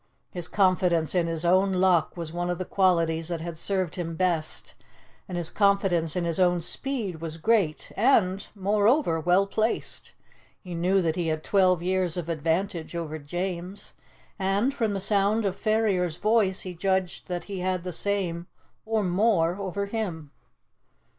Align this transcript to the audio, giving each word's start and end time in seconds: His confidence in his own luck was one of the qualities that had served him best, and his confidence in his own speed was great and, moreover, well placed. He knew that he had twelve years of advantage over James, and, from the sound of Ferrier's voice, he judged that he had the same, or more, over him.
His 0.31 0.47
confidence 0.47 1.13
in 1.13 1.27
his 1.27 1.45
own 1.45 1.73
luck 1.73 2.17
was 2.17 2.33
one 2.33 2.49
of 2.49 2.57
the 2.57 2.65
qualities 2.65 3.27
that 3.27 3.39
had 3.41 3.55
served 3.55 3.97
him 3.97 4.15
best, 4.15 4.73
and 5.29 5.37
his 5.37 5.51
confidence 5.51 6.15
in 6.15 6.25
his 6.25 6.39
own 6.39 6.61
speed 6.63 7.21
was 7.21 7.37
great 7.37 7.91
and, 7.95 8.47
moreover, 8.55 9.19
well 9.19 9.45
placed. 9.45 10.15
He 10.59 10.73
knew 10.73 11.03
that 11.03 11.17
he 11.17 11.27
had 11.27 11.43
twelve 11.43 11.83
years 11.83 12.17
of 12.17 12.29
advantage 12.29 12.95
over 12.95 13.19
James, 13.19 13.93
and, 14.39 14.73
from 14.73 14.93
the 14.95 14.99
sound 15.01 15.45
of 15.45 15.55
Ferrier's 15.55 16.17
voice, 16.17 16.61
he 16.61 16.73
judged 16.73 17.27
that 17.27 17.43
he 17.43 17.59
had 17.59 17.83
the 17.83 17.91
same, 17.93 18.47
or 18.87 19.03
more, 19.03 19.57
over 19.59 19.85
him. 19.85 20.31